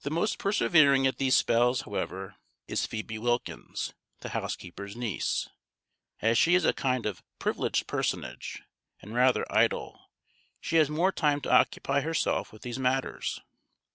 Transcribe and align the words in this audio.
The 0.00 0.10
most 0.10 0.38
persevering 0.38 1.06
at 1.06 1.18
these 1.18 1.36
spells, 1.36 1.82
however, 1.82 2.36
is 2.68 2.86
Phoebe 2.86 3.18
Wilkins, 3.18 3.92
the 4.20 4.30
housekeeper's 4.30 4.96
niece. 4.96 5.46
As 6.22 6.38
she 6.38 6.54
is 6.54 6.64
a 6.64 6.72
kind 6.72 7.04
of 7.04 7.22
privileged 7.38 7.86
personage, 7.86 8.62
and 9.02 9.14
rather 9.14 9.44
idle, 9.52 10.08
she 10.58 10.76
has 10.76 10.88
more 10.88 11.12
time 11.12 11.42
to 11.42 11.52
occupy 11.52 12.00
herself 12.00 12.50
with 12.50 12.62
these 12.62 12.78
matters. 12.78 13.40